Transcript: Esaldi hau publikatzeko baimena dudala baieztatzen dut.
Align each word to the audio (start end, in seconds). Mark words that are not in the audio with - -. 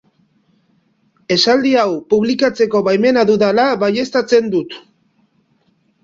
Esaldi 1.33 1.73
hau 1.81 1.91
publikatzeko 2.13 2.81
baimena 2.87 3.25
dudala 3.31 3.65
baieztatzen 3.83 4.49
dut. 4.55 4.73